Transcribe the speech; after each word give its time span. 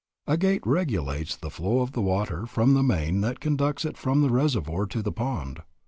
A 0.25 0.35
gate 0.35 0.63
regulates 0.65 1.35
the 1.35 1.51
flow 1.51 1.81
of 1.81 1.91
the 1.91 2.01
water 2.01 2.47
from 2.47 2.73
the 2.73 2.81
main 2.81 3.21
that 3.21 3.39
conducts 3.39 3.85
it 3.85 3.99
from 3.99 4.21
the 4.23 4.31
reservoir 4.31 4.87
to 4.87 5.01
the 5.03 5.11
pond. 5.11 5.59